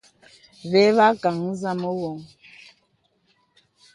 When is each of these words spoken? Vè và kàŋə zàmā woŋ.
Vè 0.71 0.83
và 0.97 1.07
kàŋə 1.21 1.51
zàmā 1.61 1.89
woŋ. 1.99 2.17